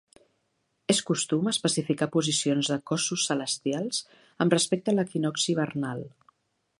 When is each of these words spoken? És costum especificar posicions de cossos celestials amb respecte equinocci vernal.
És 0.93 1.01
costum 1.09 1.49
especificar 1.51 2.07
posicions 2.15 2.71
de 2.73 2.79
cossos 2.93 3.27
celestials 3.31 4.01
amb 4.47 4.57
respecte 4.57 4.99
equinocci 5.07 5.57
vernal. 5.61 6.03